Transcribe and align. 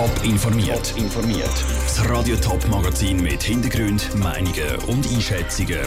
Top 0.00 0.24
informiert. 0.24 0.94
informiert. 0.96 1.52
Das 1.82 2.08
Radio 2.08 2.34
Top 2.36 2.66
Magazin 2.68 3.22
mit 3.22 3.42
Hintergrund, 3.42 4.08
Meinungen 4.14 4.76
und 4.86 5.06
Einschätzungen 5.06 5.80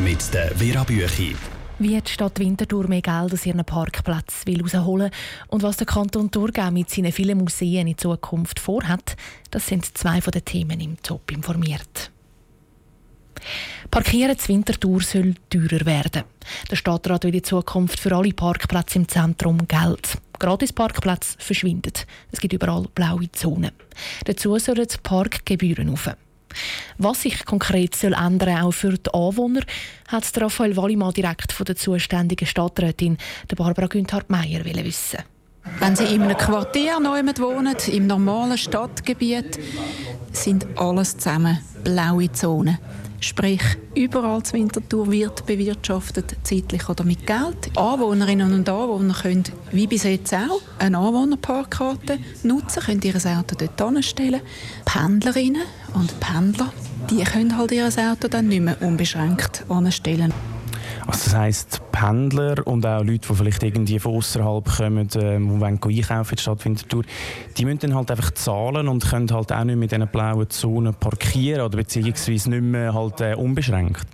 mit 0.00 0.34
der 0.34 0.50
Vera 0.56 0.82
Büchi. 0.82 1.36
Wie 1.78 2.00
die 2.00 2.10
Stadt 2.10 2.40
Winterthur 2.40 2.88
mehr 2.88 3.00
Geld 3.00 3.32
aus 3.32 3.46
ihren 3.46 3.64
Parkplatz 3.64 4.42
will 4.46 4.60
rausholen 4.60 5.12
und 5.46 5.62
was 5.62 5.76
der 5.76 5.86
Kanton 5.86 6.32
Thurgau 6.32 6.72
mit 6.72 6.90
seinen 6.90 7.12
vielen 7.12 7.38
Museen 7.38 7.86
in 7.86 7.96
Zukunft 7.96 8.58
vorhat, 8.58 9.14
das 9.52 9.68
sind 9.68 9.96
zwei 9.96 10.20
von 10.20 10.32
den 10.32 10.44
Themen 10.44 10.80
im 10.80 11.00
Top 11.00 11.30
informiert. 11.30 12.10
Parkieren 13.88 14.36
zu 14.36 14.48
Winterthur 14.48 15.00
soll 15.00 15.36
teurer 15.48 15.86
werden. 15.86 16.24
Der 16.72 16.74
Stadtrat 16.74 17.22
will 17.22 17.36
in 17.36 17.44
Zukunft 17.44 18.00
für 18.00 18.16
alle 18.16 18.32
Parkplätze 18.32 18.98
im 18.98 19.06
Zentrum 19.06 19.68
Geld. 19.68 20.18
Gratis-Parkplätze 20.38 21.36
verschwinden. 21.38 21.92
Es 22.32 22.40
gibt 22.40 22.52
überall 22.52 22.86
blaue 22.94 23.30
Zonen. 23.32 23.72
Dazu 24.24 24.58
sollen 24.58 24.86
die 24.86 24.98
Parkgebühren 25.02 25.90
auf. 25.90 26.10
Was 26.98 27.22
sich 27.22 27.44
konkret 27.44 27.96
soll 27.96 28.12
ändern 28.12 28.62
auch 28.62 28.72
für 28.72 28.96
die 28.96 29.12
Anwohner, 29.12 29.62
hat 30.08 30.30
Raphael 30.40 30.76
Wallimann 30.76 31.12
direkt 31.12 31.52
von 31.52 31.66
der 31.66 31.76
zuständigen 31.76 32.46
Stadträtin 32.46 33.18
Barbara 33.56 33.86
Günthard-Meyer 33.86 34.64
wissen. 34.64 35.20
Wenn 35.80 35.96
Sie 35.96 36.04
in 36.04 36.22
einem 36.22 36.36
Quartier 36.36 37.00
neu 37.00 37.22
wohnen, 37.22 37.74
im 37.90 38.06
normalen 38.06 38.58
Stadtgebiet, 38.58 39.58
sind 40.32 40.66
alles 40.76 41.16
zusammen 41.16 41.58
blaue 41.82 42.30
Zonen. 42.32 42.78
Sprich, 43.24 43.62
überall 43.94 44.42
zur 44.42 44.58
Winterthur 44.58 45.10
wird 45.10 45.46
bewirtschaftet, 45.46 46.36
zeitlich 46.42 46.90
oder 46.90 47.04
mit 47.04 47.26
Geld. 47.26 47.74
Anwohnerinnen 47.74 48.52
und 48.52 48.68
Anwohner 48.68 49.14
können, 49.14 49.44
wie 49.72 49.86
bis 49.86 50.02
jetzt 50.02 50.34
auch, 50.34 50.60
eine 50.78 50.98
Anwohnerparkkarte 50.98 52.18
nutzen, 52.42 52.82
können 52.82 53.00
ihr 53.02 53.14
Auto 53.16 53.56
dort 53.58 53.80
anstellen. 53.80 54.42
Pendlerinnen 54.84 55.62
und 55.94 56.20
Pendler, 56.20 56.70
die 57.08 57.24
können 57.24 57.56
halt 57.56 57.72
ihr 57.72 57.86
Auto 57.86 58.28
dann 58.28 58.48
nicht 58.48 58.60
mehr 58.60 58.76
unbeschränkt 58.82 59.64
anstellen. 59.70 60.34
Also 61.06 61.24
das 61.24 61.34
heisst, 61.34 61.82
Pendler 61.92 62.66
und 62.66 62.86
auch 62.86 63.02
Leute, 63.04 63.28
die 63.28 63.34
vielleicht 63.34 63.62
irgendwie 63.62 63.98
von 63.98 64.16
außerhalb 64.16 64.64
kommen, 64.64 65.08
äh, 65.14 65.38
die 65.38 65.60
wollen 65.60 65.78
einkaufen 65.82 66.30
in 66.30 66.36
der 66.36 66.40
Stadt 66.40 66.64
Winterthur, 66.64 67.04
die 67.58 67.64
müssen 67.66 67.78
dann 67.80 67.94
halt 67.94 68.10
einfach 68.10 68.30
zahlen 68.32 68.88
und 68.88 69.04
können 69.04 69.30
halt 69.30 69.52
auch 69.52 69.64
nicht 69.64 69.76
mit 69.76 69.92
diesen 69.92 70.08
blauen 70.08 70.48
Zonen 70.48 70.94
parkieren 70.94 71.60
oder 71.60 71.76
beziehungsweise 71.76 72.50
nicht 72.50 72.62
mehr 72.62 72.94
halt 72.94 73.20
äh, 73.20 73.34
unbeschränkt. 73.34 74.06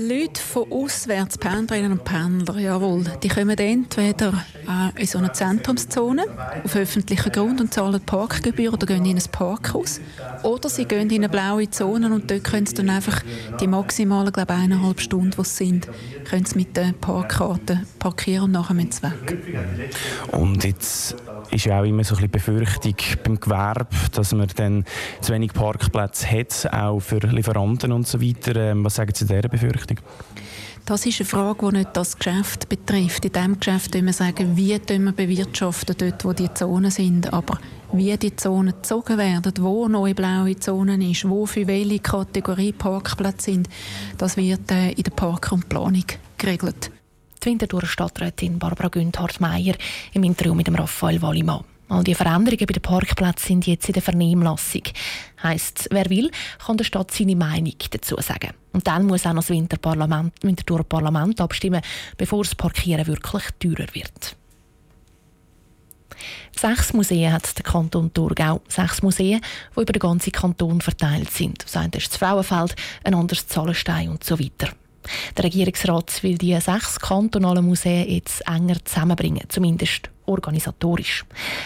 Leute 0.00 0.40
von 0.40 0.72
auswärts, 0.72 1.36
Pendlerinnen 1.36 1.92
und 1.92 2.04
Pendler, 2.04 2.58
jawohl, 2.58 3.04
die 3.22 3.28
kommen 3.28 3.58
entweder 3.58 4.32
äh, 4.66 4.98
in 4.98 5.06
so 5.06 5.18
eine 5.18 5.30
Zentrumszone 5.32 6.24
auf 6.64 6.74
öffentlichen 6.74 7.30
Grund 7.30 7.60
und 7.60 7.74
zahlen 7.74 8.00
Parkgebühr 8.00 8.72
oder 8.72 8.86
gehen 8.86 9.04
in 9.04 9.18
ein 9.18 9.22
Parkhaus. 9.30 10.00
Oder 10.42 10.70
sie 10.70 10.86
gehen 10.86 11.10
in 11.10 11.16
eine 11.16 11.28
blaue 11.28 11.68
Zone 11.68 12.10
und 12.14 12.30
dort 12.30 12.44
können 12.44 12.64
sie 12.64 12.76
dann 12.76 12.88
einfach 12.88 13.22
die 13.60 13.66
maximalen, 13.66 14.32
glaube 14.32 14.54
eineinhalb 14.54 15.00
Stunden, 15.02 15.32
die 15.32 15.40
es 15.42 15.56
sind, 15.58 15.86
können 16.24 16.46
sie 16.46 16.56
mit 16.56 16.74
der 16.78 16.94
Parkkarte 16.98 17.82
parkieren 17.98 18.44
und 18.44 18.52
nachher 18.52 18.74
müssen 18.74 18.92
sie 18.92 19.02
weg. 19.02 19.38
Und 20.32 20.64
jetzt 20.64 21.14
ist 21.50 21.64
ja 21.66 21.80
auch 21.80 21.84
immer 21.84 22.04
so 22.04 22.14
ein 22.14 22.30
bisschen 22.30 22.30
Befürchtung 22.30 22.94
beim 23.22 23.40
Gewerbe, 23.40 23.88
dass 24.12 24.32
man 24.32 24.48
dann 24.56 24.84
zu 25.20 25.32
wenig 25.32 25.52
Parkplätze 25.52 26.30
hat, 26.30 26.72
auch 26.72 27.00
für 27.00 27.18
Lieferanten 27.18 27.92
und 27.92 28.06
so 28.06 28.22
weiter. 28.22 28.56
Ähm, 28.56 28.84
was 28.84 28.94
sagen 28.94 29.12
Sie 29.14 29.26
dieser 29.26 29.48
Befürchtung? 29.48 29.89
Das 30.90 31.06
ist 31.06 31.20
eine 31.20 31.28
Frage, 31.28 31.68
die 31.68 31.78
nicht 31.78 31.90
das 31.92 32.18
Geschäft 32.18 32.68
betrifft. 32.68 33.24
In 33.24 33.32
diesem 33.32 33.60
Geschäft 33.60 33.92
können 33.92 34.06
wir 34.06 34.12
sagen, 34.12 34.56
wie 34.56 34.76
wir 34.88 35.12
bewirtschaften, 35.12 35.94
dort 35.96 36.24
wo 36.24 36.32
die 36.32 36.52
Zonen 36.52 36.90
sind. 36.90 37.32
Aber 37.32 37.58
wie 37.92 38.16
die 38.16 38.34
Zonen 38.34 38.74
gezogen 38.74 39.18
werden, 39.18 39.52
wo 39.60 39.86
neue 39.86 40.16
blaue 40.16 40.58
Zonen 40.58 41.00
ist, 41.00 41.28
wo 41.28 41.46
für 41.46 41.66
welche 41.68 42.00
Kategorie 42.00 42.72
Parkplätze 42.72 43.52
sind, 43.52 43.68
das 44.18 44.36
wird 44.36 44.70
äh, 44.72 44.90
in 44.90 45.04
der 45.04 45.12
Park- 45.12 45.52
und 45.52 45.68
Planung 45.68 46.06
geregelt. 46.38 46.90
Die 47.42 47.46
Winterthur 47.46 47.86
Stadträtin 47.86 48.58
Barbara 48.58 48.88
Günthard-Meyer 48.88 49.74
im 50.12 50.24
Interview 50.24 50.54
mit 50.54 50.66
dem 50.66 50.74
Raphael 50.74 51.22
Wallimann. 51.22 51.64
All 51.90 52.04
die 52.04 52.14
Veränderungen 52.14 52.66
bei 52.66 52.72
den 52.72 52.82
Parkplätzen 52.82 53.46
sind 53.48 53.66
jetzt 53.66 53.88
in 53.88 53.94
der 53.94 54.02
Vernehmlassung. 54.02 54.82
Heißt, 55.42 55.88
wer 55.90 56.08
will, 56.08 56.30
kann 56.64 56.76
der 56.76 56.84
Stadt 56.84 57.10
seine 57.10 57.34
Meinung 57.34 57.74
dazu 57.90 58.14
sagen. 58.20 58.52
Und 58.72 58.86
dann 58.86 59.06
muss 59.06 59.26
auch 59.26 59.32
noch 59.32 59.42
das 59.42 59.50
Winterparlament, 59.50 60.32
Winterthur 60.42 60.84
Parlament 60.84 61.40
abstimmen, 61.40 61.82
bevor 62.16 62.44
das 62.44 62.54
Parkieren 62.54 63.08
wirklich 63.08 63.42
teurer 63.58 63.92
wird. 63.92 64.36
Sechs 66.56 66.92
Museen 66.92 67.32
hat 67.32 67.58
der 67.58 67.64
Kanton 67.64 68.14
Thurgau. 68.14 68.60
Sechs 68.68 69.02
Museen, 69.02 69.40
die 69.74 69.80
über 69.80 69.92
den 69.92 69.98
ganzen 69.98 70.30
Kanton 70.30 70.80
verteilt 70.80 71.30
sind. 71.30 71.64
Das 71.64 71.76
eine 71.76 71.90
ist 71.96 72.12
das 72.12 72.18
Frauenfeld, 72.18 72.76
ein 73.02 73.14
anderes 73.14 73.48
Zahlenstein 73.48 74.10
und 74.10 74.22
so 74.22 74.38
weiter. 74.38 74.68
Der 75.36 75.44
Regierungsrat 75.44 76.22
will 76.22 76.38
die 76.38 76.60
sechs 76.60 77.00
kantonalen 77.00 77.66
Museen 77.66 78.08
jetzt 78.08 78.46
enger 78.46 78.76
zusammenbringen, 78.84 79.42
zumindest 79.48 80.10
organisatorisch. 80.30 81.24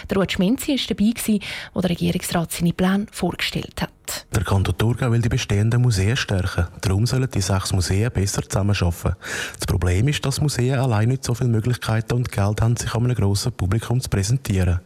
Der 0.08 0.16
Ruud 0.16 0.32
Schminzi 0.32 0.72
war 0.72 0.96
dabei, 0.96 1.40
als 1.74 1.82
der 1.82 1.90
Regierungsrat 1.90 2.52
seine 2.52 2.72
Pläne 2.72 3.06
vorgestellt 3.10 3.82
hat. 3.82 3.90
Der 4.34 4.44
Kanton 4.44 4.76
Thurgau 4.76 5.10
will 5.10 5.22
die 5.22 5.28
bestehenden 5.28 5.80
Museen 5.80 6.16
stärken. 6.16 6.66
Darum 6.80 7.06
sollen 7.06 7.28
die 7.32 7.40
sechs 7.40 7.72
Museen 7.72 8.10
besser 8.10 8.42
zusammenarbeiten. 8.42 9.16
Das 9.58 9.66
Problem 9.66 10.08
ist, 10.08 10.24
dass 10.24 10.40
Museen 10.40 10.78
allein 10.78 11.08
nicht 11.08 11.24
so 11.24 11.34
viele 11.34 11.50
Möglichkeiten 11.50 12.14
und 12.14 12.30
Geld 12.30 12.60
haben, 12.60 12.76
sich 12.76 12.92
an 12.94 13.04
einem 13.04 13.14
grossen 13.14 13.52
Publikum 13.52 14.00
zu 14.00 14.10
präsentieren. 14.10 14.80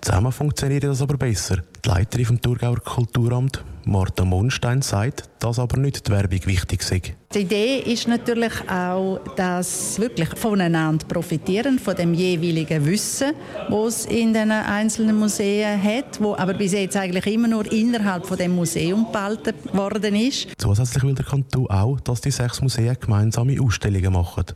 Zusammen 0.00 0.32
funktioniert 0.32 0.84
das 0.84 1.02
aber 1.02 1.16
besser. 1.16 1.58
Die 1.84 1.88
Leiterin 1.88 2.26
vom 2.26 2.40
Thurgauer 2.40 2.80
Kulturamt, 2.80 3.62
Martha 3.84 4.24
Monstein, 4.24 4.80
sagt, 4.80 5.28
dass 5.40 5.58
aber 5.58 5.76
nicht 5.76 6.08
die 6.08 6.12
Werbung 6.12 6.46
wichtig 6.46 6.82
sei. 6.82 7.02
Die 7.34 7.40
Idee 7.40 7.80
ist 7.80 8.08
natürlich 8.08 8.52
auch, 8.70 9.20
dass 9.36 9.98
wirklich 9.98 10.30
voneinander 10.36 11.06
profitieren, 11.06 11.78
von 11.78 11.94
dem 11.94 12.14
jeweiligen 12.14 12.86
Wissen, 12.86 13.13
das 13.20 13.94
es 13.94 14.06
in 14.06 14.32
den 14.32 14.50
einzelnen 14.50 15.16
Museen 15.16 15.82
hat, 15.82 16.20
wo 16.20 16.34
aber 16.34 16.54
bis 16.54 16.72
jetzt 16.72 16.96
eigentlich 16.96 17.26
immer 17.26 17.48
nur 17.48 17.70
innerhalb 17.70 18.26
von 18.26 18.36
dem 18.36 18.54
Museum 18.54 19.06
behalten 19.12 19.54
worden 19.72 20.14
ist. 20.16 20.48
Zusätzlich 20.58 21.02
will 21.04 21.14
der 21.14 21.24
Kanton 21.24 21.66
auch, 21.68 22.00
dass 22.00 22.20
die 22.20 22.30
sechs 22.30 22.60
Museen 22.60 22.96
gemeinsame 23.00 23.60
Ausstellungen 23.60 24.12
machen. 24.12 24.46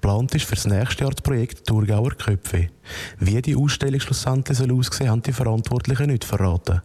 Plant 0.00 0.34
ist 0.34 0.46
für 0.46 0.54
das 0.54 0.66
nächste 0.66 1.04
Jahr 1.04 1.12
das 1.12 1.22
Projekt 1.22 1.66
Thurgauer 1.66 2.10
Köpfe. 2.10 2.68
Wie 3.18 3.42
die 3.42 3.56
Ausstellung 3.56 4.00
schlussendlich 4.00 4.58
soll 4.58 4.72
aussehen 4.72 5.10
haben 5.10 5.22
die 5.22 5.32
Verantwortlichen 5.32 6.06
nicht 6.06 6.24
verraten. 6.24 6.82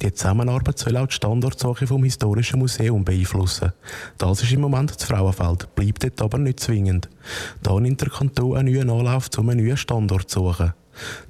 Die 0.00 0.12
Zusammenarbeit 0.12 0.78
soll 0.78 0.96
auch 0.96 1.06
die 1.06 1.14
Standortsuche 1.14 1.86
vom 1.86 2.04
Historischen 2.04 2.58
Museum 2.58 3.04
beeinflussen. 3.04 3.72
Das 4.18 4.42
ist 4.42 4.52
im 4.52 4.62
Moment 4.62 4.94
das 4.94 5.04
Frauenfeld, 5.04 5.74
bleibt 5.74 6.04
dort 6.04 6.22
aber 6.22 6.38
nicht 6.38 6.60
zwingend. 6.60 7.08
Da 7.62 7.78
nimmt 7.78 8.00
der 8.00 8.08
Kanton 8.10 8.56
einen 8.56 8.72
neuen 8.72 8.90
Anlauf, 8.90 9.28
um 9.36 9.48
einen 9.48 9.64
neuen 9.64 9.76
Standort 9.76 10.30
zu 10.30 10.40
suchen. 10.40 10.71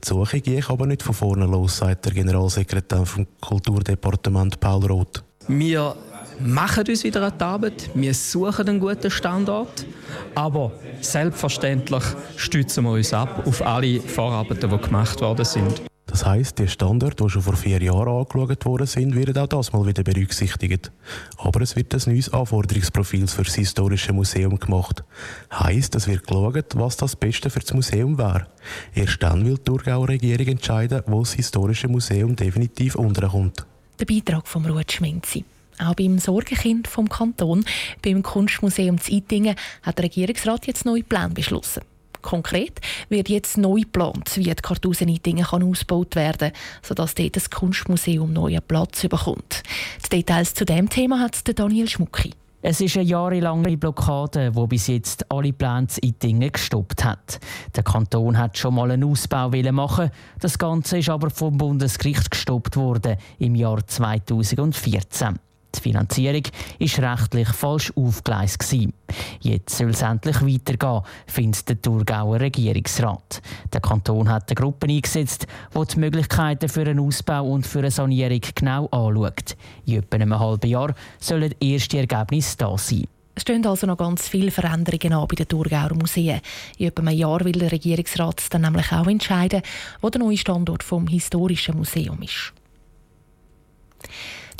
Die 0.02 0.08
Suche 0.08 0.40
gehe 0.40 0.58
ich 0.58 0.68
aber 0.68 0.86
nicht 0.86 1.02
von 1.02 1.14
vorne 1.14 1.46
los, 1.46 1.78
sagt 1.78 2.06
der 2.06 2.12
Generalsekretär 2.12 3.06
vom 3.06 3.26
Kulturdepartement 3.40 4.58
Paul 4.60 4.84
Roth. 4.86 5.22
Wir 5.48 5.94
machen 6.40 6.84
uns 6.88 7.04
wieder 7.04 7.22
an 7.22 7.32
die 7.38 7.44
Arbeit, 7.44 7.90
wir 7.94 8.14
suchen 8.14 8.68
einen 8.68 8.80
guten 8.80 9.10
Standort, 9.10 9.86
aber 10.34 10.72
selbstverständlich 11.00 12.04
stützen 12.36 12.84
wir 12.84 12.92
uns 12.92 13.12
ab 13.12 13.46
auf 13.46 13.64
alle 13.64 14.00
Vorarbeiten, 14.00 14.70
die 14.70 14.78
gemacht 14.78 15.20
worden 15.20 15.44
sind. 15.44 15.91
Das 16.12 16.26
heisst, 16.26 16.58
die 16.58 16.68
Standorte, 16.68 17.24
die 17.24 17.30
schon 17.30 17.40
vor 17.40 17.56
vier 17.56 17.82
Jahren 17.82 18.06
angeschaut 18.06 18.66
worden 18.66 18.86
sind, 18.86 19.16
werden 19.16 19.38
auch 19.38 19.46
das 19.46 19.72
mal 19.72 19.86
wieder 19.86 20.02
berücksichtigt. 20.02 20.92
Aber 21.38 21.62
es 21.62 21.74
wird 21.74 21.94
ein 21.94 22.02
neues 22.04 22.30
Anforderungsprofil 22.30 23.26
für 23.28 23.44
das 23.44 23.54
Historische 23.54 24.12
Museum 24.12 24.58
gemacht. 24.58 25.02
Heisst, 25.50 25.94
es 25.94 26.06
wird 26.06 26.26
geschaut, 26.26 26.76
was 26.76 26.98
das 26.98 27.16
Beste 27.16 27.48
für 27.48 27.60
das 27.60 27.72
Museum 27.72 28.18
wäre. 28.18 28.46
Erst 28.94 29.22
dann 29.22 29.42
will 29.46 29.56
die 29.56 29.64
Thurgauer 29.64 30.06
Regierung 30.06 30.48
entscheiden, 30.48 31.02
wo 31.06 31.20
das 31.20 31.32
Historische 31.32 31.88
Museum 31.88 32.36
definitiv 32.36 32.94
unterkommt. 32.94 33.64
Der 33.98 34.04
Beitrag 34.04 34.46
von 34.46 34.66
Ruth 34.66 34.92
Schminzi. 34.92 35.46
Auch 35.78 35.94
beim 35.94 36.18
Sorgenkind 36.18 36.88
vom 36.88 37.08
Kanton, 37.08 37.64
beim 38.02 38.22
Kunstmuseum 38.22 39.00
zu 39.00 39.12
Itingen, 39.12 39.56
hat 39.82 39.96
der 39.96 40.04
Regierungsrat 40.04 40.66
jetzt 40.66 40.84
neue 40.84 41.04
Pläne 41.04 41.30
beschlossen. 41.30 41.80
Konkret 42.22 42.80
wird 43.08 43.28
jetzt 43.28 43.58
neu 43.58 43.80
geplant, 43.80 44.36
wie 44.36 44.44
die 44.44 44.54
Kartusenitingen 44.54 45.44
kann 45.44 45.62
ausgebaut 45.62 46.16
werden 46.16 46.52
sodass 46.82 47.14
dort 47.14 47.36
das 47.36 47.50
Kunstmuseum 47.50 48.32
neuen 48.32 48.62
Platz 48.62 49.02
bekommt. 49.02 49.62
Die 50.04 50.16
Details 50.16 50.54
zu 50.54 50.64
diesem 50.64 50.88
Thema 50.88 51.20
hat 51.20 51.42
Daniel 51.58 51.88
Schmucki. 51.88 52.32
Es 52.64 52.80
ist 52.80 52.96
eine 52.96 53.04
jahrelange 53.04 53.76
Blockade, 53.76 54.52
die 54.52 54.66
bis 54.68 54.86
jetzt 54.86 55.30
alle 55.32 55.52
Pläne 55.52 55.88
in 56.00 56.14
Dingen 56.20 56.52
gestoppt 56.52 57.04
hat. 57.04 57.40
Der 57.74 57.82
Kanton 57.82 58.38
hat 58.38 58.56
schon 58.56 58.76
mal 58.76 58.90
einen 58.92 59.02
Ausbau 59.02 59.50
machen. 59.72 60.10
Das 60.38 60.58
Ganze 60.58 60.98
ist 60.98 61.08
aber 61.08 61.30
vom 61.30 61.58
Bundesgericht 61.58 62.30
gestoppt 62.30 62.76
worden 62.76 63.16
im 63.40 63.56
Jahr 63.56 63.84
2014. 63.84 65.40
Die 65.74 65.80
Finanzierung 65.80 66.42
war 66.78 67.12
rechtlich 67.12 67.48
falsch 67.48 67.92
aufgeleistet. 67.96 68.92
Jetzt 69.40 69.76
soll 69.76 69.90
es 69.90 70.02
endlich 70.02 70.40
weitergehen, 70.42 71.02
findet 71.26 71.68
der 71.68 71.82
Thurgauer 71.82 72.40
Regierungsrat. 72.40 73.42
Der 73.72 73.80
Kanton 73.80 74.28
hat 74.28 74.48
eine 74.48 74.54
Gruppe 74.54 74.86
eingesetzt, 74.88 75.46
die 75.74 75.86
die 75.86 75.98
Möglichkeiten 75.98 76.68
für 76.68 76.82
einen 76.82 77.00
Ausbau 77.00 77.44
und 77.44 77.66
für 77.66 77.80
eine 77.80 77.90
Sanierung 77.90 78.40
genau 78.54 78.86
anschaut. 78.86 79.56
In 79.86 79.98
etwa 79.98 80.16
einem 80.16 80.38
halben 80.38 80.70
Jahr 80.70 80.94
sollen 81.18 81.54
erste 81.60 81.98
Ergebnisse 81.98 82.56
da 82.58 82.76
sein. 82.76 83.06
Es 83.34 83.42
stehen 83.42 83.64
also 83.64 83.86
noch 83.86 83.96
ganz 83.96 84.28
viele 84.28 84.50
Veränderungen 84.50 85.14
an 85.14 85.26
bei 85.26 85.36
den 85.36 85.48
Thurgauer 85.48 85.94
Museen. 85.94 86.40
In 86.76 86.88
etwa 86.88 87.00
einem 87.02 87.16
Jahr 87.16 87.44
will 87.44 87.52
der 87.52 87.72
Regierungsrat 87.72 88.52
dann 88.52 88.62
nämlich 88.62 88.92
auch 88.92 89.06
entscheiden, 89.06 89.62
wo 90.02 90.10
der 90.10 90.20
neue 90.20 90.36
Standort 90.36 90.82
vom 90.82 91.06
Historischen 91.06 91.76
Museum 91.76 92.20
ist. 92.20 92.52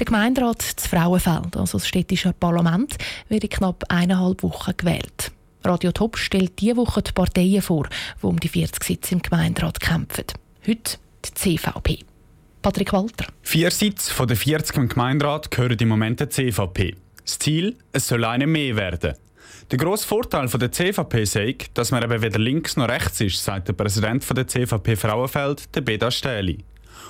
Der 0.02 0.06
Gemeinderat 0.06 0.80
des 0.80 0.88
Frauenfeld, 0.88 1.56
also 1.56 1.78
das 1.78 1.86
städtische 1.86 2.32
Parlament, 2.32 2.96
wird 3.28 3.44
in 3.44 3.50
knapp 3.50 3.84
eineinhalb 3.88 4.42
Wochen 4.42 4.72
gewählt. 4.76 5.30
Radio 5.62 5.92
Top 5.92 6.18
stellt 6.18 6.58
diese 6.58 6.76
Woche 6.76 7.02
die 7.02 7.12
Parteien 7.12 7.62
vor, 7.62 7.88
die 8.20 8.26
um 8.26 8.40
die 8.40 8.48
40 8.48 8.82
Sitze 8.82 9.14
im 9.14 9.22
Gemeinderat 9.22 9.78
kämpfen. 9.78 10.24
Heute 10.66 10.98
die 11.24 11.34
CVP. 11.34 11.98
Patrick 12.62 12.92
Walter. 12.92 13.26
Vier 13.42 13.70
Sitze 13.70 14.12
von 14.12 14.26
den 14.26 14.36
40 14.36 14.76
im 14.76 14.88
Gemeinderat 14.88 15.52
gehören 15.52 15.78
im 15.78 15.90
Moment 15.90 16.18
der 16.18 16.30
CVP. 16.30 16.96
Das 17.24 17.38
Ziel, 17.38 17.76
es 17.92 18.08
soll 18.08 18.24
eine 18.24 18.48
mehr 18.48 18.74
werden. 18.74 19.14
Der 19.70 19.78
grosse 19.78 20.08
Vorteil 20.08 20.48
der 20.48 20.72
CVP 20.72 21.24
sei, 21.26 21.56
dass 21.74 21.92
man 21.92 22.02
eben 22.02 22.20
weder 22.20 22.40
links 22.40 22.76
noch 22.76 22.88
rechts 22.88 23.20
ist, 23.20 23.44
sagt 23.44 23.68
der 23.68 23.74
Präsident 23.74 24.28
der 24.36 24.48
CVP 24.48 24.96
Frauenfeld, 24.96 25.72
der 25.76 25.82
Beda 25.82 26.10
Stähli. 26.10 26.64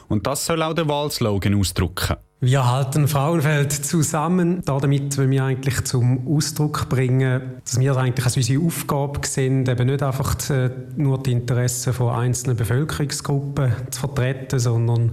Und 0.08 0.26
das 0.26 0.46
soll 0.46 0.62
auch 0.62 0.75
der 0.75 0.88
Wahlslogan 0.88 1.55
ausdrücken. 1.55 2.17
Wir 2.44 2.69
halten 2.69 3.06
Frauenfeld 3.06 3.73
zusammen. 3.73 4.62
Damit 4.64 5.17
wollen 5.17 5.31
wir 5.31 5.44
eigentlich 5.44 5.84
zum 5.84 6.26
Ausdruck 6.26 6.88
bringen, 6.88 7.61
dass 7.64 7.79
wir 7.79 7.96
eigentlich 7.96 8.25
als 8.25 8.37
unsere 8.37 8.64
Aufgabe 8.64 9.25
sehen, 9.25 9.64
eben 9.64 9.87
nicht 9.87 10.02
einfach 10.02 10.34
die, 10.34 10.70
nur 10.96 11.23
die 11.23 11.31
Interessen 11.31 11.93
von 11.93 12.12
einzelnen 12.12 12.56
Bevölkerungsgruppen 12.56 13.73
zu 13.90 14.00
vertreten, 14.00 14.58
sondern 14.58 15.12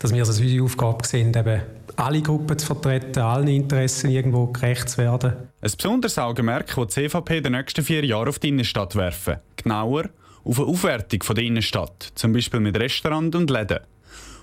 dass 0.00 0.12
wir 0.12 0.22
es 0.22 0.28
als 0.28 0.40
unsere 0.40 0.64
Aufgabe 0.64 1.06
sehen, 1.06 1.32
eben 1.36 1.60
alle 1.94 2.20
Gruppen 2.20 2.58
zu 2.58 2.66
vertreten, 2.66 3.20
allen 3.20 3.46
Interessen 3.46 4.10
irgendwo 4.10 4.46
gerecht 4.48 4.88
zu 4.88 4.98
werden. 4.98 5.34
Ein 5.60 5.70
besonderes 5.76 6.18
Augenmerk 6.18 6.76
will 6.76 6.86
die 6.86 7.08
CVP 7.08 7.36
in 7.38 7.42
den 7.44 7.52
nächsten 7.52 7.84
vier 7.84 8.04
Jahren 8.04 8.28
auf 8.28 8.40
die 8.40 8.48
Innenstadt 8.48 8.96
werfen. 8.96 9.36
Genauer 9.56 10.10
auf 10.44 10.58
eine 10.58 10.68
Aufwertung 10.68 11.20
der 11.34 11.44
Innenstadt, 11.44 12.12
zum 12.14 12.32
Beispiel 12.32 12.60
mit 12.60 12.78
Restaurants 12.78 13.36
und 13.36 13.50
Läden. 13.50 13.80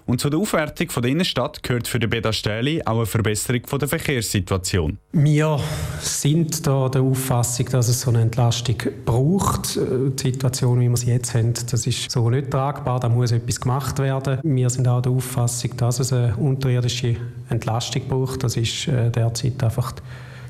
Und 0.08 0.22
zu 0.22 0.30
der 0.30 0.40
Aufwertung 0.40 0.88
der 0.88 1.12
Innenstadt 1.12 1.62
gehört 1.64 1.86
für 1.86 2.00
den 2.00 2.10
Bedastelli 2.10 2.82
auch 2.86 2.96
eine 2.96 3.06
Verbesserung 3.06 3.62
der 3.78 3.90
Verkehrssituation. 3.90 4.98
Wir 5.12 5.60
sind 6.00 6.66
da 6.66 6.88
der 6.88 7.02
Auffassung, 7.02 7.66
dass 7.66 7.90
es 7.90 8.00
so 8.00 8.12
eine 8.12 8.22
Entlastung 8.22 8.78
braucht. 9.04 9.76
Die 9.76 10.32
Situation, 10.32 10.80
wie 10.80 10.88
wir 10.88 10.96
sie 10.96 11.12
jetzt 11.12 11.36
haben, 11.36 11.54
das 11.54 11.86
ist 11.86 12.10
so 12.10 12.30
nicht 12.30 12.50
tragbar. 12.50 13.02
Da 13.02 13.10
muss 13.10 13.34
etwas 13.34 13.60
gemacht 13.60 14.00
werden. 14.00 14.40
Wir 14.44 14.70
sind 14.70 14.88
auch 14.88 15.02
der 15.02 15.12
Auffassung, 15.12 15.76
dass 15.76 16.00
es 16.00 16.14
eine 16.14 16.38
unterirdische 16.38 17.18
Entlastung 17.50 18.08
braucht. 18.08 18.46
Das 18.46 18.56
ist 18.56 18.88
äh, 18.88 19.12
derzeit 19.12 19.62
einfach 19.62 19.92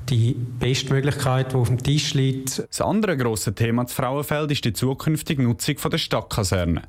die 0.10 0.34
beste 0.34 0.94
Möglichkeit, 0.94 1.52
die 1.52 1.56
auf 1.56 1.68
dem 1.68 1.82
Tisch 1.82 2.14
liegt. 2.14 2.60
Das 2.70 2.82
andere 2.82 3.18
grosse 3.18 3.54
Thema 3.54 3.84
des 3.84 3.94
Frauenfeld 3.94 4.52
ist 4.52 4.66
die 4.66 4.74
zukünftige 4.74 5.44
Nutzung 5.44 5.76
der 5.92 5.98
Stadtkaserne. 5.98 6.84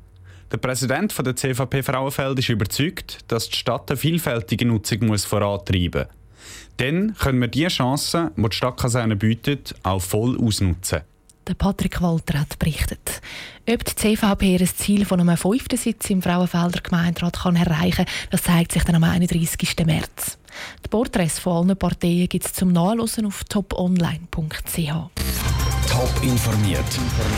Der 0.51 0.57
Präsident 0.57 1.13
der 1.17 1.35
CVP 1.35 1.83
Frauenfeld 1.83 2.39
ist 2.39 2.49
überzeugt, 2.49 3.19
dass 3.27 3.49
die 3.49 3.57
Stadt 3.57 3.89
eine 3.89 3.97
vielfältige 3.97 4.65
Nutzung 4.65 5.05
muss 5.05 5.25
vorantreiben 5.25 6.05
muss. 6.05 6.13
Dann 6.77 7.13
können 7.15 7.41
wir 7.41 7.49
die 7.49 7.67
Chancen, 7.67 8.31
die 8.35 8.49
die 8.49 8.55
Stadtkaserne 8.55 9.15
bietet, 9.15 9.75
auch 9.83 10.01
voll 10.01 10.39
ausnutzen. 10.39 11.01
Der 11.47 11.53
Patrick 11.55 12.01
Walter 12.01 12.39
hat 12.39 12.57
berichtet. 12.59 13.21
Ob 13.67 13.83
die 13.83 13.95
CVP 13.95 14.57
ihr 14.57 14.65
Ziel 14.65 15.03
von 15.03 15.19
einem 15.19 15.35
fünften 15.35 15.77
Sitz 15.77 16.09
im 16.09 16.21
Frauenfelder 16.21 16.81
Gemeinderat 16.81 17.39
kann 17.39 17.55
erreichen 17.55 18.05
kann, 18.05 18.13
das 18.29 18.43
zeigt 18.43 18.71
sich 18.71 18.83
dann 18.83 18.95
am 18.95 19.03
31. 19.03 19.75
März. 19.85 20.37
Die 20.89 20.97
Porträts 20.97 21.37
von 21.37 21.67
allen 21.67 21.77
Parteien 21.77 22.27
gibt 22.27 22.47
es 22.47 22.53
zum 22.53 22.71
Nachlesen 22.71 23.27
auf 23.27 23.43
toponline.ch. 23.43 24.91
Top 25.87 26.23
informiert, 26.23 26.83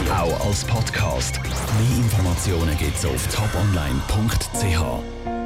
auch 0.09 0.47
als 0.47 0.63
Podcast. 0.63 1.41
Mehr 1.43 1.97
Informationen 1.97 2.77
gibt 2.77 2.95
es 2.95 3.05
auf 3.05 3.27
toponline.ch. 3.27 5.40